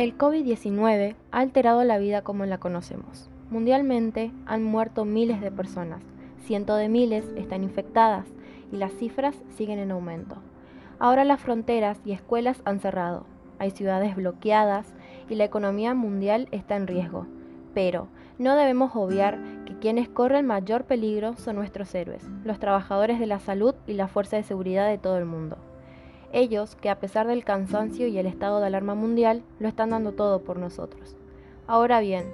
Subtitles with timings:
[0.00, 3.28] El COVID-19 ha alterado la vida como la conocemos.
[3.50, 6.02] Mundialmente han muerto miles de personas,
[6.46, 8.24] cientos de miles están infectadas
[8.72, 10.36] y las cifras siguen en aumento.
[10.98, 13.26] Ahora las fronteras y escuelas han cerrado,
[13.58, 14.86] hay ciudades bloqueadas
[15.28, 17.26] y la economía mundial está en riesgo.
[17.74, 18.08] Pero
[18.38, 23.38] no debemos obviar que quienes corren mayor peligro son nuestros héroes, los trabajadores de la
[23.38, 25.58] salud y la fuerza de seguridad de todo el mundo.
[26.32, 30.12] Ellos que a pesar del cansancio y el estado de alarma mundial, lo están dando
[30.12, 31.16] todo por nosotros.
[31.66, 32.32] Ahora bien,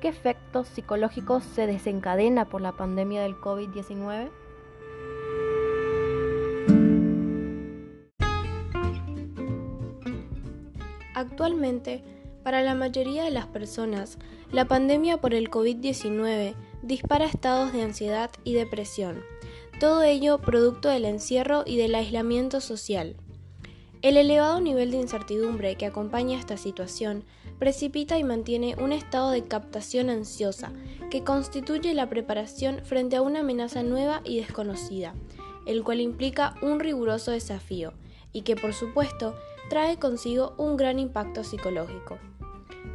[0.00, 4.30] ¿qué efectos psicológicos se desencadena por la pandemia del COVID-19?
[11.14, 12.02] Actualmente,
[12.42, 14.18] para la mayoría de las personas,
[14.52, 19.22] la pandemia por el COVID-19 dispara estados de ansiedad y depresión,
[19.78, 23.16] todo ello producto del encierro y del aislamiento social.
[24.02, 27.22] El elevado nivel de incertidumbre que acompaña esta situación
[27.58, 30.72] precipita y mantiene un estado de captación ansiosa
[31.10, 35.14] que constituye la preparación frente a una amenaza nueva y desconocida,
[35.66, 37.92] el cual implica un riguroso desafío
[38.32, 39.34] y que por supuesto
[39.68, 42.18] trae consigo un gran impacto psicológico.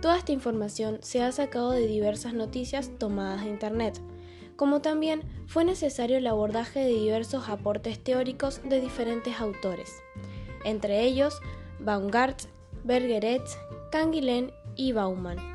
[0.02, 4.02] Toda esta información se ha sacado de diversas noticias tomadas de Internet,
[4.56, 10.02] como también fue necesario el abordaje de diversos aportes teóricos de diferentes autores
[10.66, 11.40] entre ellos
[11.80, 12.44] Baumgart,
[12.84, 13.44] Bergeret,
[13.92, 15.55] Canguilhem y Baumann.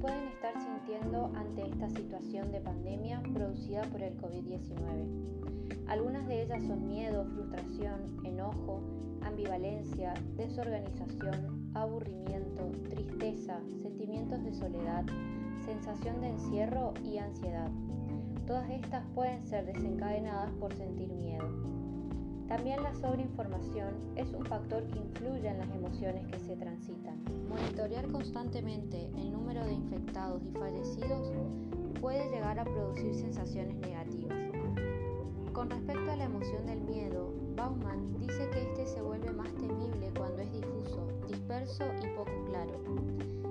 [0.00, 5.86] Pueden estar sintiendo ante esta situación de pandemia producida por el COVID-19.
[5.88, 8.80] Algunas de ellas son miedo, frustración, enojo,
[9.22, 15.04] ambivalencia, desorganización, aburrimiento, tristeza, sentimientos de soledad,
[15.66, 17.70] sensación de encierro y ansiedad.
[18.46, 21.39] Todas estas pueden ser desencadenadas por sentir miedo.
[22.50, 27.22] También la sobreinformación es un factor que influye en las emociones que se transitan.
[27.48, 31.32] Monitorear constantemente el número de infectados y fallecidos
[32.00, 34.36] puede llegar a producir sensaciones negativas.
[35.52, 40.10] Con respecto a la emoción del miedo, Bauman dice que este se vuelve más temible
[40.16, 42.82] cuando es difuso, disperso y poco claro,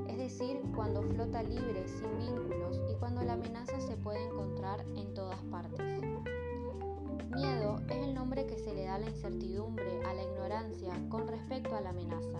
[0.10, 5.14] es decir, cuando flota libre, sin vínculos y cuando la amenaza se puede encontrar en
[5.14, 6.04] todas partes.
[7.36, 11.28] Miedo es el nombre que se le da a la incertidumbre, a la ignorancia con
[11.28, 12.40] respecto a la amenaza.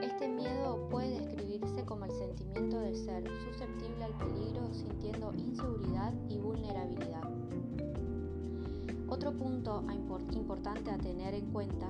[0.00, 6.38] Este miedo puede describirse como el sentimiento de ser susceptible al peligro sintiendo inseguridad y
[6.38, 7.22] vulnerabilidad.
[9.08, 9.82] Otro punto
[10.32, 11.88] importante a tener en cuenta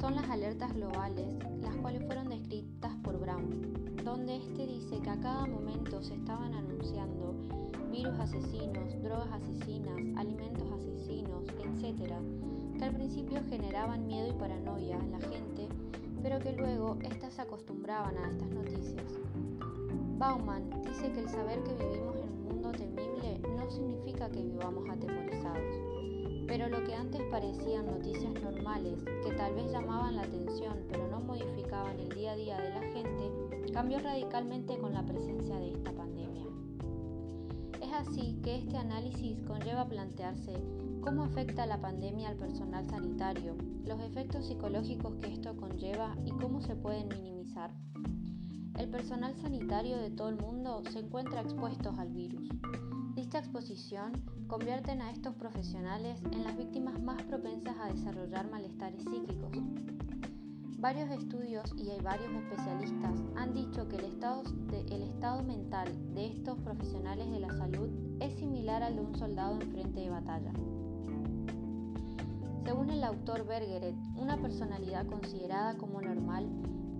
[0.00, 5.20] son las alertas globales, las cuales fueron descritas por Brown, donde este dice que a
[5.20, 7.34] cada momento se estaban anunciando
[7.92, 12.14] virus asesinos, drogas asesinas, alimentos asesinos, etc.,
[12.78, 15.68] que al principio generaban miedo y paranoia en la gente,
[16.22, 19.04] pero que luego éstas se acostumbraban a estas noticias.
[20.16, 24.88] Bauman dice que el saber que vivimos en un mundo temible no significa que vivamos
[24.88, 25.76] atemorizados,
[26.46, 31.20] pero lo que antes parecían noticias normales, que tal vez llamaban la atención pero no
[31.20, 35.92] modificaban el día a día de la gente, cambió radicalmente con la presencia de esta
[35.92, 36.46] pandemia.
[37.82, 40.52] Es así que este análisis conlleva plantearse
[41.00, 46.60] cómo afecta la pandemia al personal sanitario, los efectos psicológicos que esto conlleva y cómo
[46.60, 47.70] se pueden minimizar.
[48.78, 52.48] El personal sanitario de todo el mundo se encuentra expuestos al virus.
[53.16, 54.12] Esta exposición
[54.46, 59.50] convierten a estos profesionales en las víctimas más propensas a desarrollar malestares psíquicos.
[60.80, 64.04] Varios estudios y hay varios especialistas han dicho que el
[65.02, 67.88] estado, mental de estos profesionales de la salud
[68.20, 70.52] es similar al de un soldado en frente de batalla.
[72.64, 76.48] Según el autor Bergeret, una personalidad considerada como normal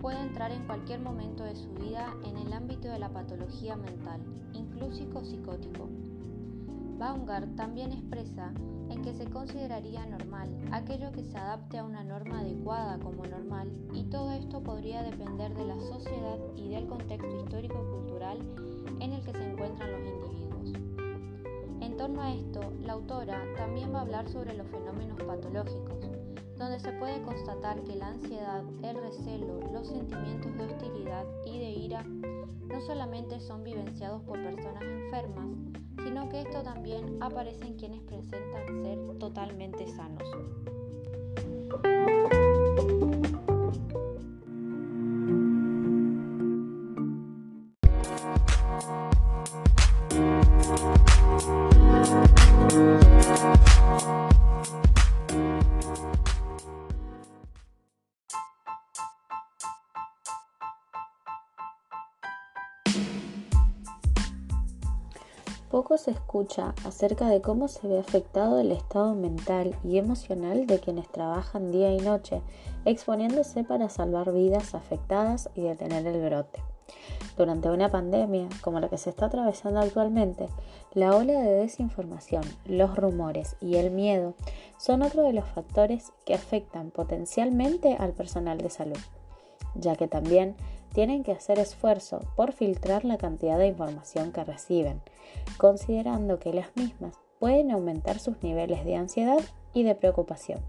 [0.01, 4.19] puede entrar en cualquier momento de su vida en el ámbito de la patología mental,
[4.51, 5.87] incluso psicótico.
[6.99, 8.51] Baumgart también expresa
[8.89, 13.71] en que se consideraría normal aquello que se adapte a una norma adecuada como normal
[13.93, 18.39] y todo esto podría depender de la sociedad y del contexto histórico-cultural
[18.99, 20.73] en el que se encuentran los individuos.
[21.79, 26.09] En torno a esto, la autora también va a hablar sobre los fenómenos patológicos,
[26.57, 31.71] donde se puede constatar que la ansiedad, el recelo, los sentimientos de hostilidad y de
[31.71, 35.47] ira no solamente son vivenciados por personas enfermas,
[36.03, 40.23] sino que esto también aparece en quienes presentan ser totalmente sanos.
[65.69, 70.79] Poco se escucha acerca de cómo se ve afectado el estado mental y emocional de
[70.79, 72.41] quienes trabajan día y noche,
[72.85, 76.63] exponiéndose para salvar vidas afectadas y detener el brote.
[77.37, 80.47] Durante una pandemia como la que se está atravesando actualmente,
[80.93, 84.33] la ola de desinformación, los rumores y el miedo
[84.79, 88.97] son otro de los factores que afectan potencialmente al personal de salud,
[89.75, 90.55] ya que también
[90.93, 95.01] tienen que hacer esfuerzo por filtrar la cantidad de información que reciben,
[95.57, 99.39] considerando que las mismas pueden aumentar sus niveles de ansiedad
[99.73, 100.59] y de preocupación.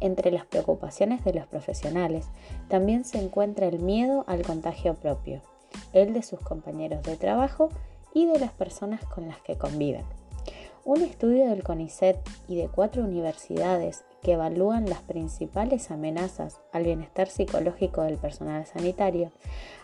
[0.00, 2.28] Entre las preocupaciones de los profesionales
[2.68, 5.42] también se encuentra el miedo al contagio propio,
[5.92, 7.68] el de sus compañeros de trabajo
[8.14, 10.04] y de las personas con las que conviven.
[10.84, 12.18] Un estudio del CONICET
[12.48, 19.30] y de cuatro universidades que evalúan las principales amenazas al bienestar psicológico del personal sanitario,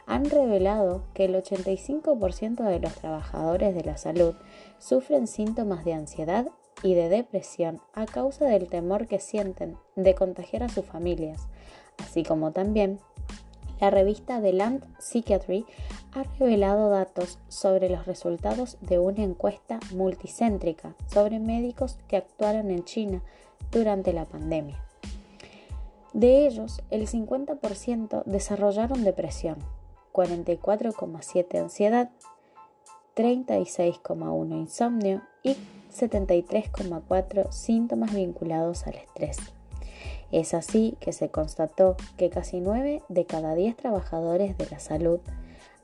[0.07, 4.35] han revelado que el 85% de los trabajadores de la salud
[4.81, 6.49] sufren síntomas de ansiedad
[6.83, 11.47] y de depresión a causa del temor que sienten de contagiar a sus familias,
[11.99, 12.99] así como también
[13.81, 15.65] la revista The Land Psychiatry
[16.13, 22.85] ha revelado datos sobre los resultados de una encuesta multicéntrica sobre médicos que actuaron en
[22.85, 23.23] China
[23.71, 24.83] durante la pandemia.
[26.13, 29.59] De ellos, el 50% desarrollaron depresión,
[30.13, 32.11] 44,7 ansiedad,
[33.15, 35.57] 36,1 insomnio y
[35.93, 39.37] 73,4 síntomas vinculados al estrés.
[40.31, 45.21] Es así que se constató que casi 9 de cada 10 trabajadores de la salud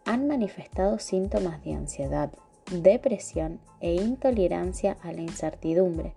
[0.05, 2.31] han manifestado síntomas de ansiedad,
[2.71, 6.15] depresión e intolerancia a la incertidumbre,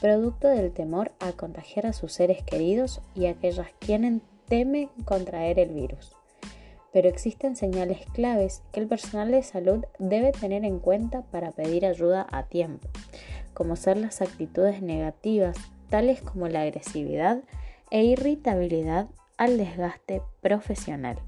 [0.00, 5.58] producto del temor a contagiar a sus seres queridos y a aquellas quienes temen contraer
[5.58, 6.14] el virus.
[6.92, 11.84] Pero existen señales claves que el personal de salud debe tener en cuenta para pedir
[11.84, 12.88] ayuda a tiempo,
[13.52, 15.56] como ser las actitudes negativas,
[15.90, 17.42] tales como la agresividad
[17.90, 21.18] e irritabilidad al desgaste profesional,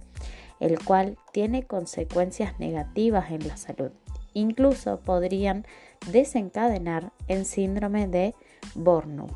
[0.60, 3.90] el cual tiene consecuencias negativas en la salud.
[4.34, 5.66] Incluso podrían
[6.10, 8.34] desencadenar en síndrome de
[8.75, 9.32] burnout.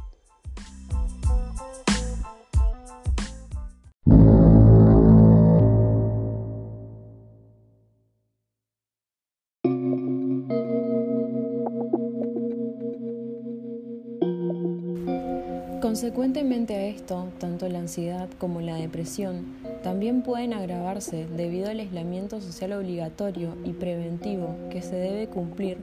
[15.92, 22.40] Consecuentemente a esto, tanto la ansiedad como la depresión también pueden agravarse debido al aislamiento
[22.40, 25.78] social obligatorio y preventivo que se debe cumplir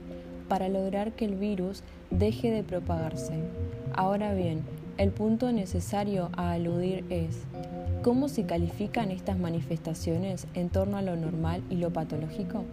[0.48, 3.34] para lograr que el virus deje de propagarse.
[3.92, 4.62] Ahora bien,
[4.96, 7.38] el punto necesario a aludir es
[8.02, 12.64] cómo se califican estas manifestaciones en torno a lo normal y lo patológico.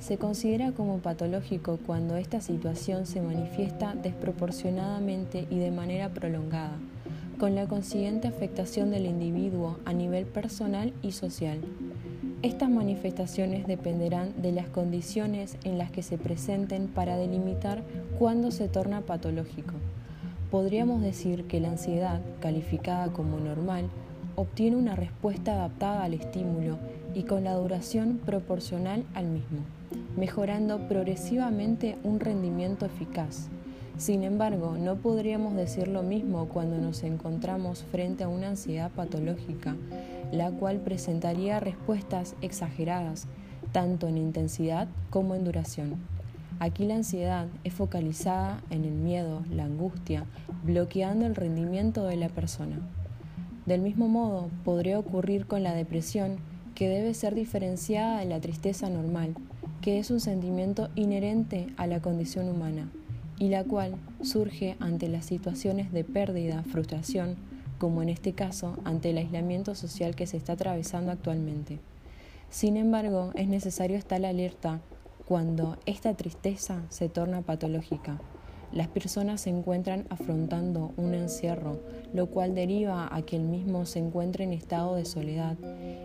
[0.00, 6.76] Se considera como patológico cuando esta situación se manifiesta desproporcionadamente y de manera prolongada,
[7.38, 11.58] con la consiguiente afectación del individuo a nivel personal y social.
[12.42, 17.82] Estas manifestaciones dependerán de las condiciones en las que se presenten para delimitar
[18.18, 19.74] cuándo se torna patológico.
[20.50, 23.86] Podríamos decir que la ansiedad, calificada como normal,
[24.36, 26.78] obtiene una respuesta adaptada al estímulo
[27.14, 29.58] y con la duración proporcional al mismo,
[30.16, 33.48] mejorando progresivamente un rendimiento eficaz.
[33.98, 39.74] Sin embargo, no podríamos decir lo mismo cuando nos encontramos frente a una ansiedad patológica,
[40.32, 43.26] la cual presentaría respuestas exageradas,
[43.72, 45.94] tanto en intensidad como en duración.
[46.58, 50.26] Aquí la ansiedad es focalizada en el miedo, la angustia,
[50.62, 52.78] bloqueando el rendimiento de la persona.
[53.64, 56.36] Del mismo modo, podría ocurrir con la depresión,
[56.74, 59.34] que debe ser diferenciada de la tristeza normal,
[59.80, 62.90] que es un sentimiento inherente a la condición humana,
[63.38, 67.36] y la cual surge ante las situaciones de pérdida, frustración,
[67.78, 71.78] como en este caso ante el aislamiento social que se está atravesando actualmente.
[72.48, 74.80] Sin embargo, es necesario estar alerta
[75.26, 78.20] cuando esta tristeza se torna patológica,
[78.72, 81.80] las personas se encuentran afrontando un encierro,
[82.12, 85.56] lo cual deriva a que el mismo se encuentre en estado de soledad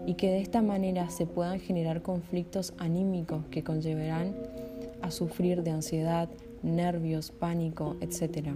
[0.05, 4.35] y que de esta manera se puedan generar conflictos anímicos que conllevarán
[5.01, 6.29] a sufrir de ansiedad,
[6.63, 8.49] nervios, pánico, etc.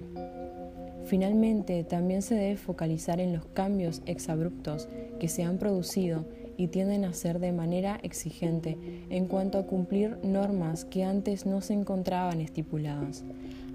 [1.06, 4.88] Finalmente, también se debe focalizar en los cambios exabruptos
[5.20, 6.26] que se han producido
[6.58, 8.78] y tienden a ser de manera exigente
[9.10, 13.24] en cuanto a cumplir normas que antes no se encontraban estipuladas.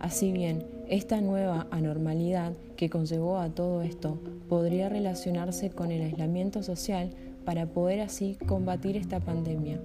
[0.00, 6.62] Así bien, esta nueva anormalidad que conllevó a todo esto podría relacionarse con el aislamiento
[6.62, 7.10] social
[7.44, 9.80] para poder así combatir esta pandemia,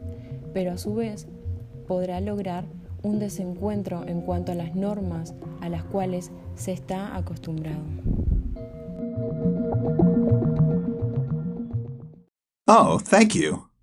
[0.54, 1.28] pero a su vez
[1.88, 2.66] podrá lograr
[3.04, 7.84] un desencuentro en cuanto a las normas a las cuales se está acostumbrado.
[12.68, 13.75] Oh, thank you.